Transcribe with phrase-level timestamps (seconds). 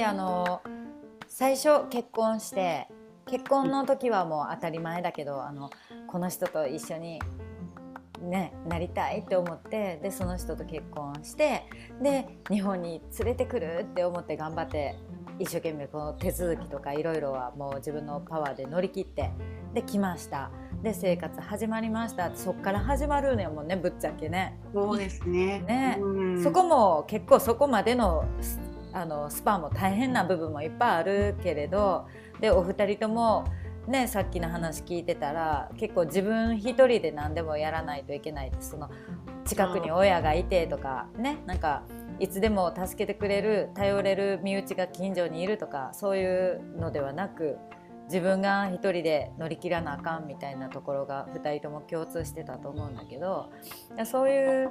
[0.00, 0.62] あの
[1.28, 2.88] 最初結婚して
[3.26, 5.70] 結婚の時はもう当たり前だけどあの
[6.08, 7.20] この人と一緒に
[8.22, 11.64] ね、なりたいって思ってでその人と結婚して
[12.00, 14.96] で日本に連れてくるって思って頑張って
[15.40, 19.32] 一生懸命この手続きとかいろいろはもう自分のパワーで乗り切って
[19.74, 20.50] で来ました。
[20.82, 22.30] で生活始まりました。
[22.34, 24.58] そっから始まるのよもうねぶっちゃけね。
[24.72, 25.60] そうですね。
[25.60, 25.98] ね、
[26.42, 28.24] そこも結構そこまでの
[28.92, 32.06] あのスパも大変な部分もいっぱいあるけれど
[32.40, 33.44] でお二人とも
[33.86, 38.88] ね、さっきの話聞いてたら結構自分一人で何でもやらないといけないその
[39.44, 41.82] 近くに親がいてとかねなんか
[42.20, 47.58] いつでも助けてくれる頼れる身内が近所にいるとかそういうのではなく
[48.04, 53.50] 自分が一人で乗り切らなあかんみたいなところが2人とも共通してたと思うんだけど
[54.04, 54.70] そういう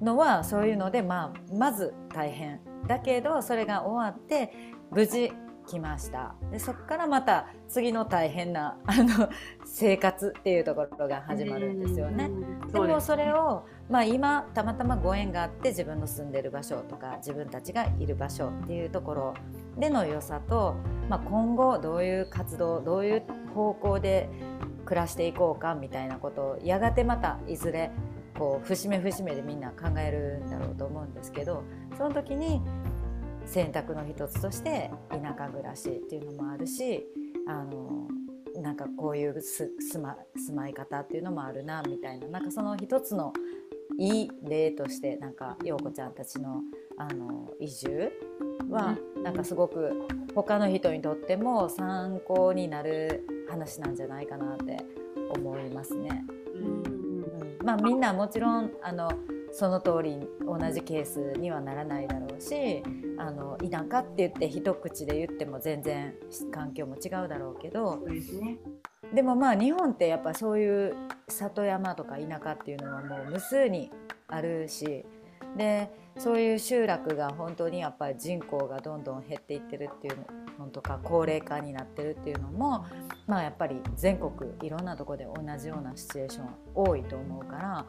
[0.00, 4.52] のはそういうので、まあ、まず大変だけどそれが終わって
[4.90, 5.32] 無事
[5.66, 6.34] 来ました。
[6.52, 9.28] でそこからまた次の大変な あの
[9.64, 12.30] 生活っていうところが始まるんですよね。
[12.72, 19.34] でもそれを、まあ、今たまたまご縁があって自分の住んでる場所とか自分たちがいる場所っていうところ
[19.76, 20.76] での良さと、
[21.08, 23.22] まあ、今後どういう活動どういう
[23.54, 24.28] 方向で
[24.84, 27.90] 暮らしていこうかみたいなことをやがてまたいずれ
[28.38, 31.64] こう節目節目でみんな考えるんだろうと思うんですけど
[31.96, 32.60] その時に
[33.46, 37.06] 選択の一つとして田舎暮らしっていうのもあるし
[37.48, 38.08] あの
[38.60, 39.70] なんかこういう住
[40.02, 43.32] ま住まい方っていうのもあるなみたいななんかその一つの
[43.98, 46.62] いい例としてなんか陽子ちゃんたちの
[46.98, 48.10] あの移住
[48.70, 54.78] はなんかすごく他の人にとっても参考になる話なんじゃないかなって
[55.34, 56.24] 思いますね。
[57.66, 59.10] まあみんなもちろんあの
[59.50, 62.80] その通り同じケースにはならないだろうし
[63.18, 66.14] あの田舎って言って一口で言っても全然
[66.52, 68.58] 環境も違うだろうけどそうですね。
[69.12, 70.94] でもまあ日本ってやっぱそういう
[71.26, 73.90] 里山とか田舎っていうのはもう無数に
[74.28, 75.04] あるし
[75.56, 80.18] でそういう集落が本当にやっぱり人口がどんどん減っていってるっていう
[80.58, 82.86] のとか高齢化になってるっていうのも
[83.26, 87.86] まあやっぱり全国いろんなとこで同じようなシチュエーション多いと思うから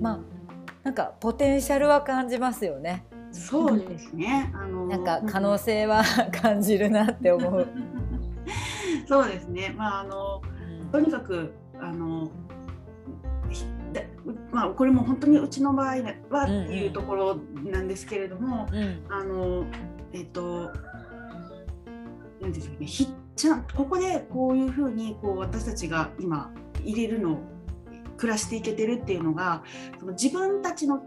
[0.00, 0.18] まあ
[0.82, 3.06] なんかポテンシャルは感じますよね。
[3.32, 4.52] そうですね。
[4.54, 7.66] あの なんか可能性は感じるなって思う。
[9.08, 9.74] そうですね。
[9.76, 10.42] まああの、
[10.92, 12.30] とにかくあの
[14.54, 15.96] まあ、これも本当にうちの場合
[16.30, 19.64] はっていうところなんですけれども、うんうん、あの
[20.12, 20.70] えっ、と
[22.40, 26.52] 何でしょうねひちゃんここでこういうふうにこう私たちが今
[26.84, 27.38] 入れるの
[28.16, 29.64] 暮らしていけてるっていうのが
[29.98, 31.02] その自分たちの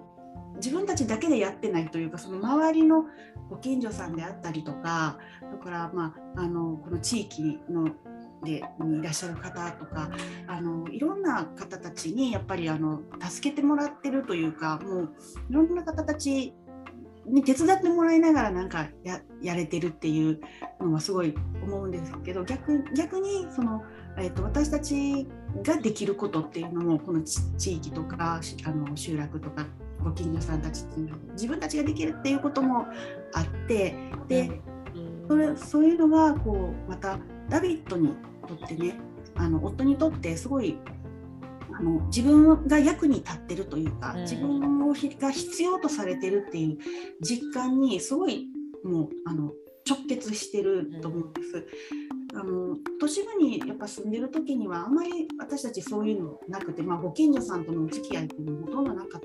[0.55, 3.05] 自分たちだけでやってないというかその周りの
[3.49, 7.89] ご近所さんであったりとかだからまああのこの地域の
[8.43, 10.11] でにいらっしゃる方とか
[10.47, 15.13] あのいろんな方たちにやっぱりあの助けてもらってるというかもう
[15.49, 16.53] いろんな方たち
[17.27, 20.39] に手伝ってもらいながらなんかややれてるっていう
[20.79, 23.83] のはすごい思うんですけど逆逆にその、
[24.17, 25.27] えーと、私たち
[25.63, 29.65] ができることっていうのもこの地域とかあの集落とか
[30.03, 32.85] ご近所さんたちっていうのは自分たちができるっていうことも
[33.33, 33.95] あって
[34.27, 34.61] で
[35.27, 38.15] それそういうのがこうまたダビッドに
[38.47, 38.97] とってね
[39.35, 40.77] あの夫にとってすごい
[41.79, 46.77] あの自分が役に立ってるというか、自分をが必要とされてるっていう
[47.21, 48.47] 実感にすごい
[48.83, 49.51] もうあの
[49.87, 51.67] 直結してると思うんです。
[52.33, 59.21] あの都市部にやっぱ住んでる時にはあんまり私たちそういうのなくて、まあ、ご近所さんとのお付き合いっていうのもほとんどなかっ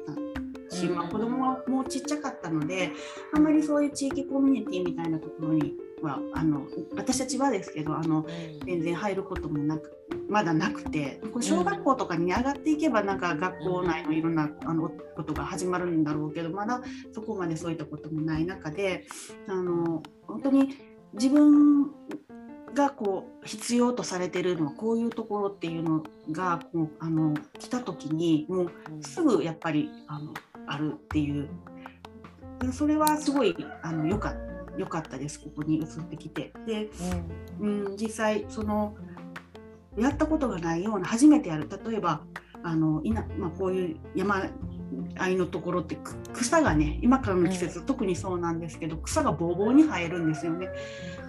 [0.71, 2.91] たし、まあ、子供はもうちっちゃかったので
[3.35, 8.27] あんまりそういう地域コミュニティみたいなところにはあの私たちはですけどあの
[8.65, 9.99] 全然入ることもなく
[10.29, 19.07] まだなくて小学校とかに上がっていけばなんか学校内のいろんなあのことが始まるんだろうけどまだそこまでそういったこともない中で
[19.49, 20.77] あの本当に
[21.15, 21.91] 自分
[22.75, 28.71] がこう必要とされてるのはこういうところっていうのがこうあの来た時にもう
[29.03, 30.33] すぐやっぱりあの
[30.67, 31.49] あるっていう。
[32.71, 34.52] それはすごいあのよかった。
[34.79, 36.53] 良かったですここに移ってきて。
[36.67, 36.89] で、
[37.61, 38.95] うん、うん、実際その
[39.97, 41.69] やったことがないような初めてやる。
[41.85, 42.23] 例えば
[42.63, 44.45] あのいな、まあ、こういう山
[45.19, 45.99] あいのところって
[46.33, 50.69] 草がね今からの季節、特にそうなんですけど草がぼうぼうに生えるんですよね。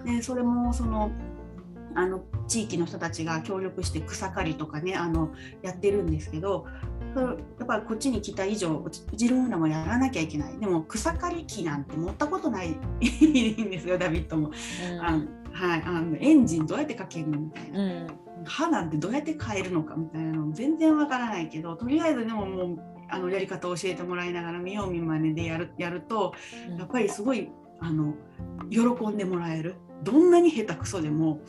[0.04, 1.10] でそれもその
[1.96, 5.32] あの地域の人たちが協力して草刈りとかねあの
[5.62, 6.66] やってるんですけど
[7.20, 10.58] やっぱりこっちに来た以上うちのもやらなきゃいけない。
[10.58, 14.48] でも草刈り機なんて持ったことないんですよダビッドも。
[14.48, 18.06] うん、あのはい、あのエンジンどうやってかけるのみたいな、うん、
[18.44, 22.78] 歯なんてどうやって変えるのかみたいなの全然わからないけどとりあえずでももう
[23.08, 26.34] あのやり方を教えてもらいながら見よう見まねでやるやると
[26.76, 28.14] やっぱりすごいあの
[28.68, 29.76] 喜んでもらえる。
[30.02, 31.40] どんなに下手くそでも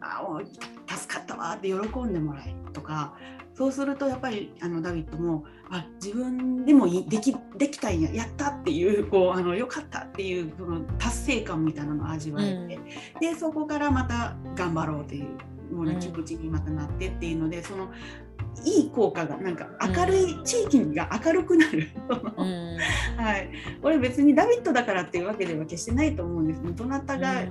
[0.00, 0.40] あ
[0.88, 3.14] 助かったわって喜んでもらえるとか
[3.60, 12.84] そうするとやっぱりあのダビッドもあ自分でもできできたんややったっていうこうあのよかったっていうその達成感みたいなのを味わえて、うん、
[13.20, 15.28] でそこからまた頑張ろうというよ
[15.72, 17.90] うな気持ちにまたなってっていうので、その
[18.64, 21.88] いい効果がなんか明るい、地域が明るくなる、
[23.16, 23.50] はい、
[23.82, 26.62] これ別にダビッドだからっていうわけでは決してないと思うんです。
[26.74, 27.44] どなたが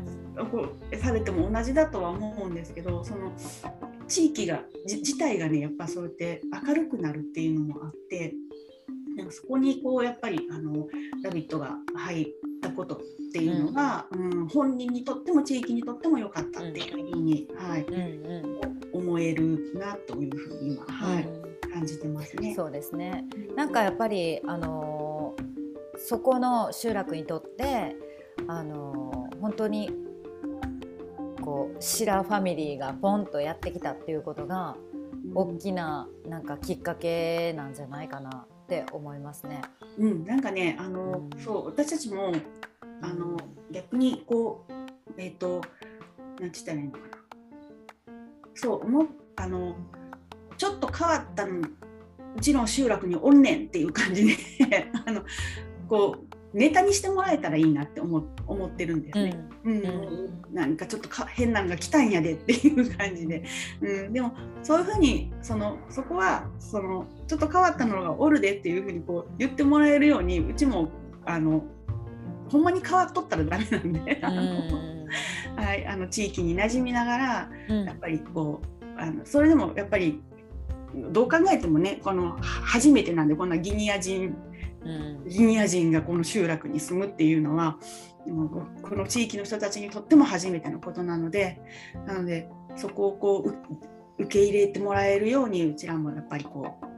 [0.51, 3.31] こうされても同じだとは思うんですけどその
[4.09, 8.33] 地域が自体がねやっぱそうやって明るくなるっていうのもあって
[9.15, 10.87] なんかそこにこうやっぱりあの
[11.23, 12.27] ダビッドが入っ
[12.61, 12.99] たことっ
[13.31, 18.79] ていうのが、うん、うん、本人にとっても地域にとっても良かったっていうふうに、はい、うんうん。
[18.93, 21.29] 思えるなというふうに今、はい、
[21.71, 22.53] 感じてますね。
[22.55, 23.25] そうですね。
[23.55, 25.35] なんかやっぱりあの
[25.97, 27.95] そこの集落にとって
[28.47, 29.91] あの本当に
[31.49, 34.75] こうシラファミリーがポンとやってきたっていうことが
[35.33, 39.61] 大きななんかきっかけなんじゃないかなって思いますね。
[39.97, 42.33] うん、なんかねあの、そう私たちも
[43.01, 43.35] あの
[43.71, 44.73] 逆にこう
[45.17, 45.61] えっ、ー、と
[46.39, 47.03] 何て言ったらいいのかな
[48.53, 49.75] そう思あの
[50.55, 51.61] ちょっと変わったの
[52.37, 54.35] うちの集落におんねんっていう感じで
[55.03, 55.23] あの
[55.87, 59.39] こうネタにしてもらえたらいいなって思思ってるんですね。
[59.63, 63.43] うん、うん、なんかちょっとか変なのが来たんやでっていう感じで、
[63.81, 70.89] うん、でもそういうふうにそのそこはそのちょっと変わったのがおるでっていうふうにこう言ってもらえるようにうちも
[71.25, 71.63] あの
[72.49, 80.19] ほんまに変わっとったらダメなんで、うん、はい、あの地域に馴染みながら、やっぱりこうあのそれでもやっぱり
[81.11, 84.35] どう考えてもねこの初めてなんでこんなギニア人
[85.27, 87.77] ギニア人がこの集落に住むっていうのは
[88.81, 91.61] この地域の人たちにとっても初めてのことなので
[92.05, 93.43] なのでそこをこ
[94.19, 96.89] う受け入れてもらえるようにうちらもやっぱりこう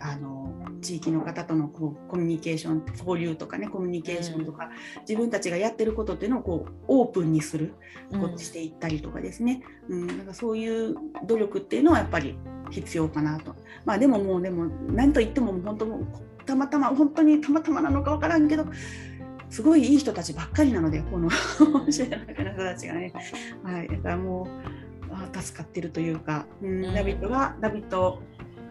[0.00, 7.74] あの地域の方とのこうコミュニケーション交流とかねコミュニケーションとか、うん、自分たちがやってることっていうのをこうオープンにする
[8.18, 10.96] ことしていったりとかですね、うん、なんかそういう
[11.26, 12.38] 努力っていうのはやっぱり
[12.70, 13.54] 必要かなと。
[13.84, 16.06] まあでももうでも何と言っても本当も
[16.50, 18.66] たまたま本当にたまたまなのか分からんけど
[19.48, 21.30] すごいいい人たちばっかりなのでこの
[21.90, 23.12] 知らない人たちがね。
[23.62, 24.48] はい、だからも
[25.34, 28.20] う助かってるというか、うん、ダビッドがダビッド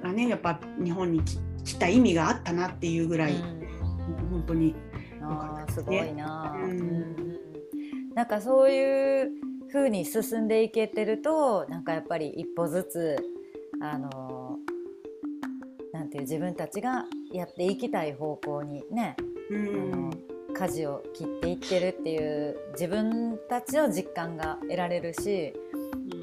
[0.03, 1.21] がねやっぱ日本に
[1.63, 4.75] 来た意味があったなっていうぐらい、うん、本当に
[5.21, 7.15] あすごいな、うん、
[8.13, 9.31] なんかそういう
[9.71, 13.15] 風に進んでいけてるとなんかやっぱり一歩ずつ
[13.81, 14.57] あの
[16.09, 19.15] ていう自分たちがやっていきたい方向にね、
[19.51, 20.11] うん、
[20.53, 25.53] 舵を切っていってるっていう自分たちの実感が得られるし、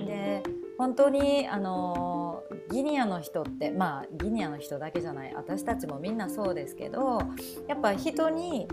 [0.07, 0.43] で
[0.79, 7.21] 本当にあのギニアの人ってまあギニアの人だけじゃない私たちもみんなそうですけど
[7.67, 8.69] やっぱ人に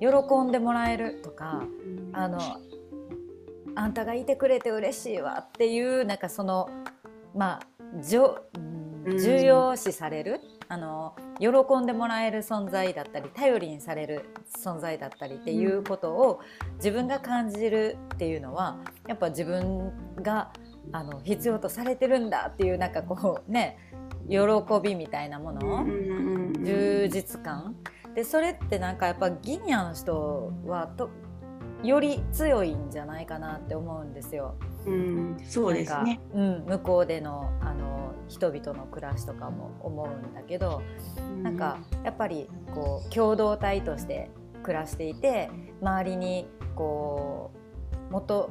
[0.00, 0.08] 喜
[0.44, 1.64] んでもらえるとか
[2.12, 2.40] あの
[3.74, 6.68] あんたがいてくれて嬉しいわっていうなんかその
[7.34, 8.02] まあ
[9.06, 11.48] 重要視される、あの喜
[11.80, 14.24] んでもらえる存在だったり頼りにされる
[14.56, 16.40] 存在だったりっていうことを
[16.76, 19.92] 自分が感じるっていうのはやっぱ自分
[20.22, 20.52] が
[20.92, 23.78] あの必要とされてるんだっていうなんかこうね
[24.28, 24.38] 喜
[24.82, 25.84] びみたいなもの、
[26.64, 27.74] 充実感。
[28.14, 31.10] でそれってなんかやっぱギニアの人はと
[31.82, 34.54] より強いんじゃないかなって思うんですよ。
[34.86, 40.82] うん、そうですね、うん、向こうでのあの人々の暮らしとかも思うんだけど、
[41.18, 44.30] うん、なんかやっぱりこう共同体として
[44.62, 47.50] 暮らしていて周りにこ
[48.10, 48.50] うもと、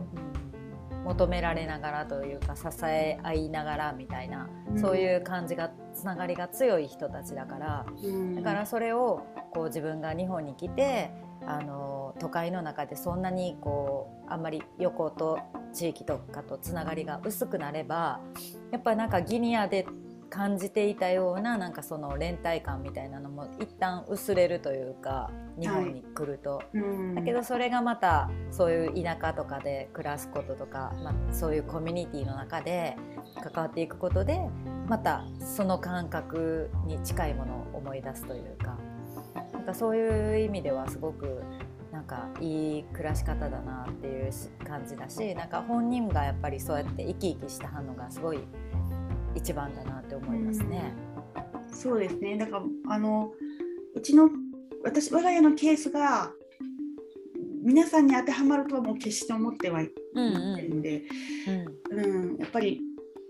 [1.03, 11.11] 求められながらというか支え合いながらみたいな、うん、そういう感じがつながりが強い人たちだから、うん、だからそれをこう自分が日本に来て
[11.45, 15.39] あの都会の中でそんなにこうあんまり横と
[15.73, 18.19] 地域とかとつながりが薄くなれば
[18.71, 19.85] やっぱなんかギニアで
[20.31, 25.29] 感じていたようななんかその連帯感みたいなのも一旦薄れるというか
[25.59, 26.63] 日本に来ると、は
[27.11, 32.95] い、だけどそれがまたそういう田舎とかで暮らすこととか、まあ、そういうコミュニティの中で
[33.43, 34.39] 関わっていくことで
[34.87, 38.77] またその感覚に近いものを思い出すというか
[39.61, 41.39] なんかそういう意味ではすごく
[41.91, 44.31] なんかいい暮らし方だなっていう
[44.65, 48.39] 感じだしなんか本人がやっぱりそうやって生き生きした反応がすごい
[49.35, 50.95] 一番だなって思いますね。
[51.71, 52.39] うそうですね。
[52.39, 52.63] だから
[52.95, 53.31] あの
[53.93, 54.31] うちの
[54.83, 56.31] 私我が家のケースが
[57.63, 60.81] 皆さんに当てはまるとはもう決して思ってはいないん。
[60.81, 61.03] で、
[61.91, 62.31] うん、うん。
[62.31, 62.81] うん、やっぱり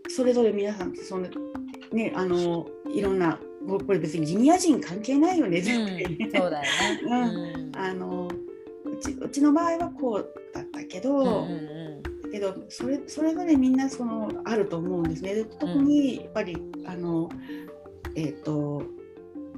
[0.07, 1.27] それぞれ皆さんその
[1.91, 3.37] ねあのいろんな
[3.79, 6.29] これ別にジニア人関係ないよね絶対ね。
[6.33, 6.63] そうだよ
[7.23, 7.53] ね。
[7.55, 8.29] うん、あの
[8.85, 15.35] うちうちの場合はこうだったけど、うんうんうん、けどそれそれぞれみんなそのあると思うんですね。
[15.35, 17.29] で特にやっぱり、あの
[18.15, 18.83] えっ、ー、と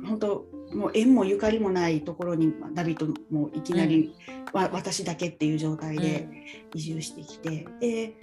[0.05, 4.13] 本当もう縁もゆかりもないところにダビッドもいきなり、
[4.53, 6.27] うん、私だけっていう状態で
[6.74, 8.15] 移住してきて、うん、で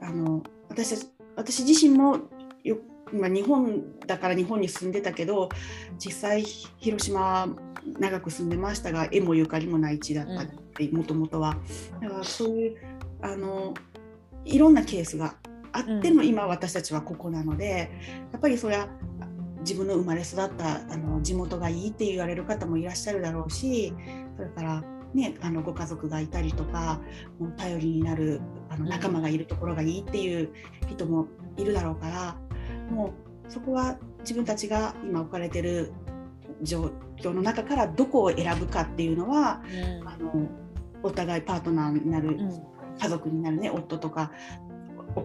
[0.00, 2.18] あの私私自身も
[2.64, 2.78] よ
[3.12, 5.48] 今日本だから日本に住んでたけど
[5.98, 7.48] 実際広島
[7.98, 11.56] 長く住んでましたが縁もゆかりもない地だったってもともとは。
[12.00, 12.76] だからそういう
[13.20, 13.74] あの
[14.44, 15.36] いろんなケースが
[15.72, 17.90] あっての今私たちはここなので
[18.32, 18.88] やっぱりそれは
[19.60, 23.94] 自分の生まれ育ったあの地元がいいって言われる方もいらっしゃるだろうし
[24.36, 26.98] それからね、あのご家族がいたりとか
[27.38, 28.40] もう頼りになる
[28.70, 30.48] あの仲間がいるところがいいっていう
[30.88, 31.26] 人も
[31.58, 32.36] いるだろうから
[32.92, 33.14] も
[33.48, 35.92] うそこは自分たちが今置かれてる
[36.62, 39.62] 状況の中からどこを選ぶかっていうのは、
[40.00, 40.48] うん、あの
[41.02, 42.62] お互いパートナーになる、うん、
[42.98, 44.30] 家族になるね夫とか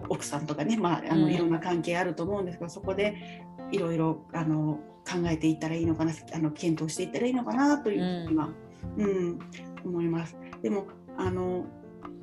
[0.08, 8.50] 奥さんとかね、まあ、あのいろんな関係あると思うんですけど、そこでいろいろあの考えていったらいいのかなあの検討していったらいいのかなというふうには、
[8.98, 9.38] うん、うん、
[9.86, 10.36] 思います。
[10.62, 11.64] でもあの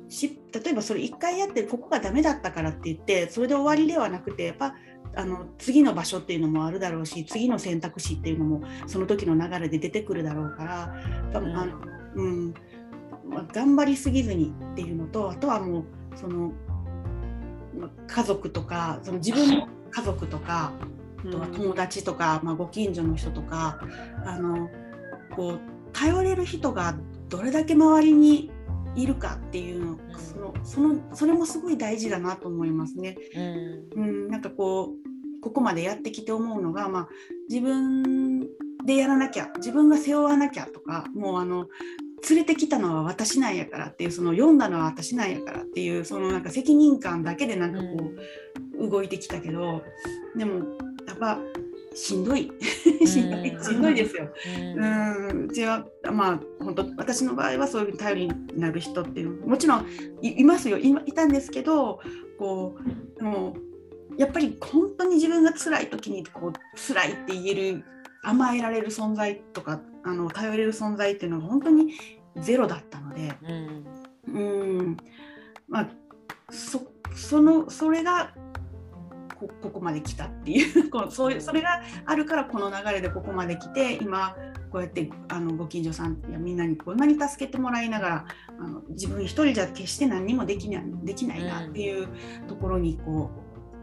[0.08, 4.74] し例えばそれ1回やってここがダメだったからって言ってそれで終わりではなくてやっぱ
[5.16, 10.94] あの次の場所っていうのもあるだろうし次の選択肢っていうのもその時の流れで出てくるだろうから
[11.32, 11.78] 多分、あの
[12.14, 12.54] うん。
[13.28, 16.52] まあ、頑張りすぎずにっていうのとあとはもうその
[18.06, 20.72] 家族とかその自分の 家族とか
[21.18, 23.80] あとは友達とか、まあ、ご近所の人とか
[24.24, 24.68] あの
[25.34, 25.60] こう
[25.92, 26.94] 頼れる人が
[27.28, 28.50] どれだけ周りに
[28.96, 33.16] いるかっていうのそのそのそれもすごい大事だなと思いますね。
[33.94, 37.08] うん、うん、なんかこうここまでやってきて思うのが、まあ、
[37.48, 38.40] 自分
[38.84, 41.68] でやらなきゃ自分が背負わなきゃとかもうあの
[42.28, 48.10] 連れてきたのは私なんやからっていうその読んだのは私なんやからっていうそのなんか責任感だけでなんかこ
[48.80, 49.82] う動いてきたけど
[50.36, 50.64] でも
[51.06, 51.38] やっぱ
[51.96, 52.52] しんどい。
[53.06, 53.64] しんどい。
[53.64, 54.28] しんどいですよ。
[54.76, 55.46] うん。
[55.46, 59.86] うちはまあ本当私の場合はそういう頼りになる人っていうもちろん
[60.20, 60.76] いますよ。
[60.76, 62.00] いいたんですけど
[62.38, 62.76] こ
[63.18, 63.56] うも
[64.10, 67.84] うやっぱり本当に自分が辛い時にこう辛いって言える
[68.22, 71.94] 甘えられる存在とかあの頼れる存在っていうのが本当に
[72.36, 73.32] ゼロだったので、
[74.28, 74.96] うん、うん。
[75.66, 75.88] まあ
[76.50, 76.82] そ
[77.14, 78.34] そのそれが
[79.38, 84.36] こここまで来たっていう こうそういうそれがあるからこの流れでここまで来て今
[84.70, 88.24] こうやってあのご近所さんやみんなにこんなに助けてもらいながら
[88.58, 92.08] あの自分一人じゃ決して何にもできないできないなっていう
[92.48, 93.30] ところにこ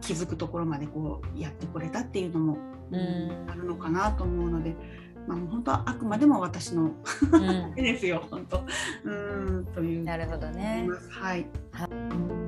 [0.00, 2.58] 気づくところまでこうやってこれたっていうのも、
[2.90, 4.74] うん、あるのかなと思うので。
[5.26, 6.90] まあ、本当はあくまでも私の、
[7.32, 8.62] うん、 ですよ本当。
[9.04, 9.10] う
[9.60, 10.04] んという。
[10.04, 10.86] なるほどね。
[11.08, 12.43] はい、はい